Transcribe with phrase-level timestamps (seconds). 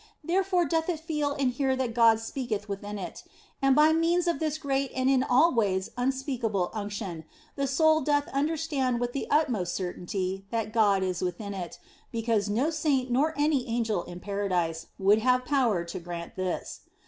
[0.23, 3.23] Therefore doth it feel and hear that God speaketh within it,
[3.61, 7.23] and by means of this great and in all ways unspeakable unction
[7.55, 11.77] the soul doth under stand with the utmost certainty that God is within it,
[12.11, 16.79] because no saint nor any angel in Paradise would have power to grant this.